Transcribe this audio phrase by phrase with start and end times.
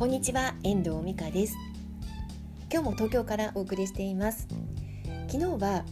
[0.00, 1.58] こんにちは遠藤美香です。
[2.72, 4.48] 今日も東京からお送りしています。
[5.28, 5.84] 昨日は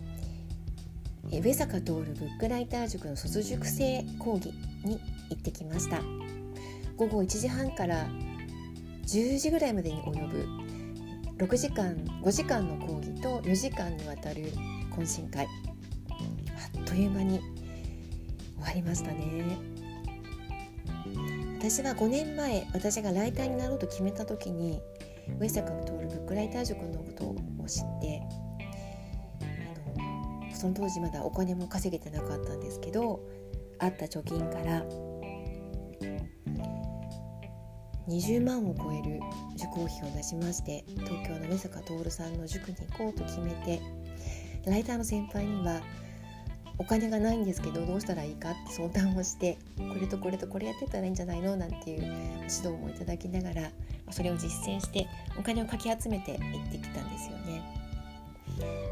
[1.30, 4.98] 上坂徹ブックライター塾の卒塾生講義に
[5.29, 6.00] 行ってきました。
[6.96, 8.08] 午後1時半から
[9.02, 14.50] 10時ぐらいまでに及ぶ6時間5時間の講義と4時間にわたる
[14.96, 15.45] 懇親会。
[15.45, 15.48] あ
[16.80, 17.40] っという間に
[18.56, 19.59] 終わりましたね。
[21.58, 24.80] 私は5年前私がライターになろうと決めた時に
[25.40, 28.22] 上坂徹ブックライター塾のことを知って
[29.43, 33.20] あのその当時まだお金も稼げてなかったんですけど
[33.81, 34.84] あった貯金から
[38.09, 39.20] 20万を超える
[39.56, 43.81] 受講費を出しまして東京の上坂徹さんの塾に行こうと決めて
[44.64, 45.81] ライターの先輩には
[46.78, 53.70] お金がないんですけどどうしたらいいかって相談をしてこれとこれとこれやってたらいいんじゃないのなんていう指導もいただきながら
[54.11, 55.07] それを実践して
[55.39, 57.62] お金をかき集めて行ってきたんですよね。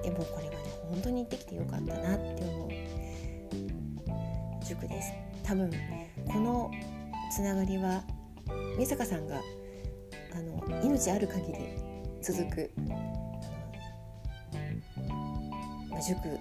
[0.02, 0.58] でもこれはね
[0.90, 2.70] 本当に行ってきてよかったなって思う
[4.64, 5.12] 塾です。
[5.44, 5.70] 多分
[6.26, 6.70] この
[7.32, 8.02] つながりは
[8.78, 9.40] 美坂さんが
[10.34, 11.58] あの命ある限り
[12.20, 12.70] 続く
[16.06, 16.38] 塾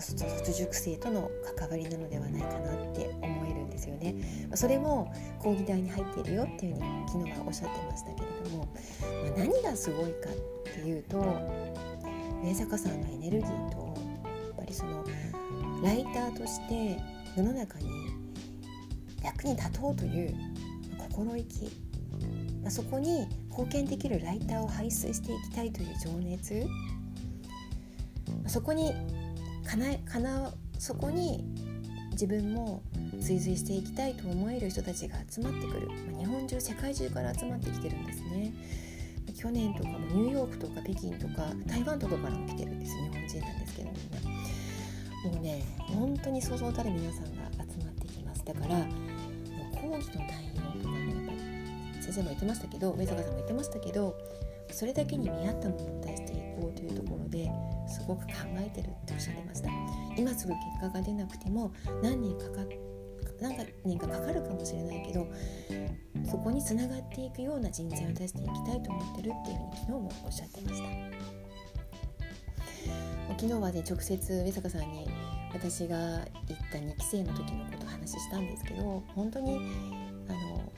[0.00, 4.14] 卒塾生との関わりなのではないかなって思えるんですよね。
[4.54, 11.18] それも講義台に入っているよっていうふうに昨日はおっしゃってましたけれども、まあ、何がすごいかっていうと
[12.42, 15.04] 上坂さんのエネルギーとやっぱりその
[15.82, 16.98] ライターとして
[17.36, 17.88] 世の中に
[19.22, 20.34] 役に立とうという
[20.98, 21.64] 心意気、
[22.62, 26.66] まあ、そこに貢献できるライターを輩出していきたいという情熱
[28.46, 28.92] そこに
[29.68, 31.44] かなかなそこに
[32.12, 32.82] 自分も
[33.20, 38.52] 追随していきたいと思える人たちが集まってくる、ま、日本中世界中から集まってきてるんですね。
[39.36, 42.96] 去年とかもニューヨークとか北京とか台湾とかからも来てるんです。
[42.96, 45.30] 日本人なんですけどみんな。
[45.30, 48.44] もうね本当にそうそうたる皆さんが集まってきます。
[48.46, 48.86] だから
[49.80, 54.16] 講義の内容とかもやっぱり先生も言ってましたけど上坂さんも言ってましたけど
[54.70, 57.50] それだけに見合ったものに対してこうというところで
[57.86, 59.70] すごく考えてるっておっしゃってました。
[60.16, 62.64] 今すぐ結果が出なくても何年かか
[63.40, 63.54] 何
[63.84, 65.26] 年かかかるかもしれないけど
[66.28, 70.88] そこにつながっていくような人材を出していきたいと思ってるっていうふうに昨日もおっしゃってました。
[73.28, 75.08] 昨日はね直接上坂さんに
[75.52, 76.26] 私が行っ
[76.72, 79.60] た2期生の時のことを話したんですけど本当に
[80.28, 80.72] あの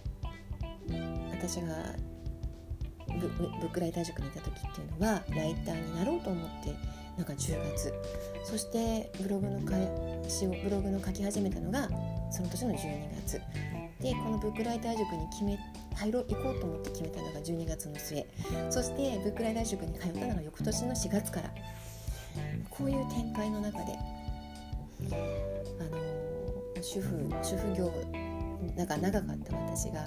[1.31, 1.95] 私が
[3.29, 6.75] ブックライター塾にいた時っていうのはライターになろうと思って
[7.17, 7.93] なんか10月。
[8.45, 9.89] そしてブログの開
[10.29, 11.89] 始をブログの書き始めたのが
[12.31, 13.41] その年の12月。
[14.01, 15.59] でこのブックライター塾に決め
[15.95, 18.27] 入ろう行こうと思って決めたのが12月の末。
[18.71, 21.51] そしてブックライター塾に通ったのが翌年の4月から。
[22.71, 23.99] こういう展開の中で
[25.81, 27.93] あの主婦主婦業
[28.77, 30.07] なんか長かった私が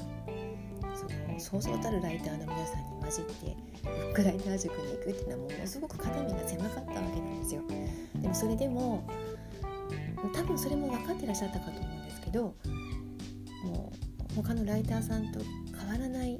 [1.38, 7.62] そのそうそうたるライターの皆さんに混じってブックライター塾に行くっていうのはものすごく肩身が狭かったわけなんですよ。
[8.16, 9.03] でもそれでも
[10.34, 12.56] 多分それも分かってらっしゃったかと思うんですけど
[13.64, 13.91] も
[14.31, 15.40] う他のライターさんと
[15.78, 16.38] 変わらない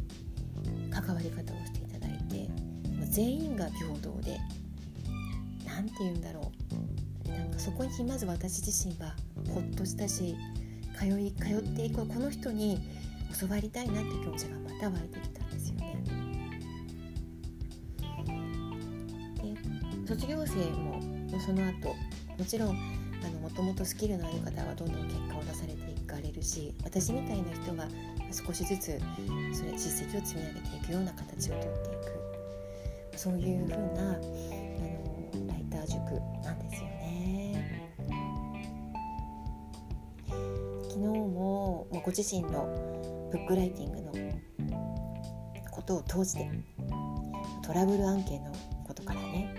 [0.90, 2.50] 関わり方をしていただいて
[3.10, 4.40] 全員が平等で
[5.66, 6.52] 何て言うんだろ
[7.28, 9.16] うなんかそこにまず私自身は
[9.54, 10.36] ほっとしたし
[10.98, 12.80] 通い通っていくこの人に
[13.40, 16.04] 教わりたいなって気持ちがまた湧いてきたんですよね。
[20.04, 21.02] で卒業生も
[21.40, 21.96] その後
[22.38, 23.04] もちろん
[23.44, 27.88] もともとスキルのある方はどんどん結果を出されていかれるし私みたいな人は
[28.32, 29.00] 少しずつ
[29.54, 31.72] それ実績を積み上げていくような形をとってい
[33.14, 34.18] くそういう風な
[42.04, 44.12] ご自身のブックライティングの
[45.72, 46.52] ことを通して
[47.66, 48.52] トラブル案件の
[48.86, 49.56] ことからね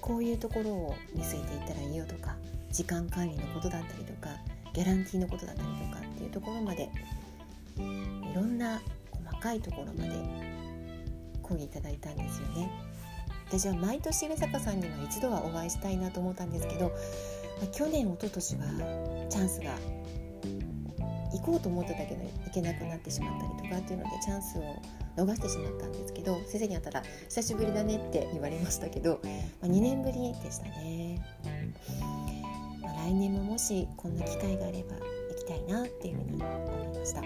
[0.00, 2.36] こういうところを見据えていったらいいよとか
[2.70, 4.30] 時間管理のことだったりとか
[4.72, 6.88] ギャランティーのことだったりとかっていうところまで
[7.76, 10.10] いろんな細かいところまで
[11.42, 12.70] 講義いただいたんですよね。
[13.48, 16.92] 私は毎年上坂さんには一度はお会いしたいなと思ったんですけど
[17.72, 19.74] 去年一昨年はチャンスが
[21.32, 24.62] 行こうと思ってたけど行けなくなってしまったりとかっていうのでチャンスを
[25.16, 29.20] 逃してしまったんですけど先生に会ったら「久しぶりだね」って言われましたけど、
[29.60, 31.22] まあ、2年ぶりでしたね、
[32.82, 37.22] まあ、来年ももしこんな機会があれば行きたいなっていうふうに思いました。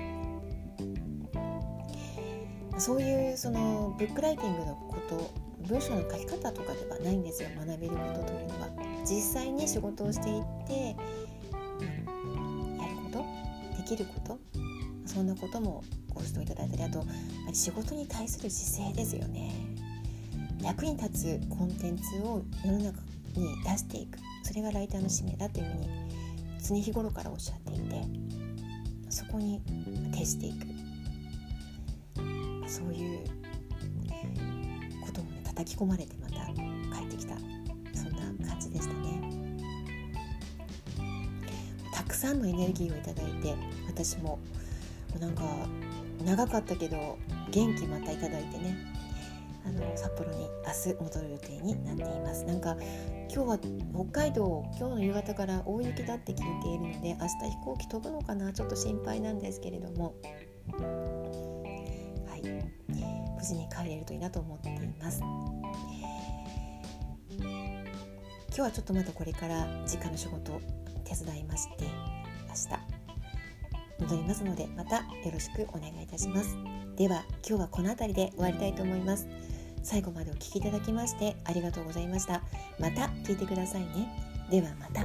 [2.76, 5.30] そういうそのブックライティングのこと
[5.68, 8.68] 文章の書き方とかではないんですよ学べることというのは。
[9.04, 10.96] 実際に仕事をしていって
[13.84, 14.38] きること？
[15.06, 17.04] そんなこともご指導いただいたりあと
[17.52, 19.52] 仕事に対する姿勢ですよね。
[20.62, 23.02] 役に立つコンテンツを世の中
[23.36, 24.18] に出していく。
[24.42, 25.88] それがライターの使命だというふうに
[26.66, 28.02] 常日頃からおっしゃっていて
[29.10, 29.60] そこに
[30.12, 30.66] 徹していく。
[32.66, 33.20] そういう
[35.04, 36.46] ことを、ね、叩き込まれてまた
[36.96, 37.36] 帰ってきた。
[37.94, 39.43] そんな感じでしたね。
[42.14, 43.54] くさんのエネルギーをいただいて
[43.88, 44.38] 私も。
[45.20, 45.42] なんか
[46.24, 47.18] 長かったけど
[47.50, 48.76] 元気またいただいてね。
[49.66, 52.44] あの札幌に明日戻る予定になっています。
[52.44, 52.76] なんか
[53.32, 53.58] 今日は
[53.94, 58.52] 北海道今日の夕方から大雪だって聞いているので明日飛行機飛ぶのかな？
[58.52, 60.14] ちょっと心配なんですけれども。
[62.28, 62.42] はい。
[62.42, 65.20] 無事に帰れるといいなと思っています。
[67.36, 70.60] 今日はちょっとまたこれから時間の仕事
[71.04, 71.84] 手伝いまして
[72.48, 72.94] 明日
[74.00, 76.56] 戻りますのでまたよろしくお願いいたします。
[76.96, 79.28] では今日はこの辺りで終わりたいと思います。
[79.82, 82.42] 最後までお聴きいただきましてありがとうございました。
[82.78, 84.08] また聞いてくださいね。
[84.50, 85.04] ではまた。